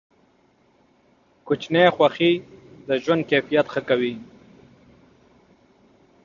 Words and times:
کوچني 1.47 1.83
خوښۍ 1.95 2.33
د 2.87 2.89
ژوند 3.03 3.21
کیفیت 3.31 3.65
ښه 3.73 3.81
کوي. 3.89 4.13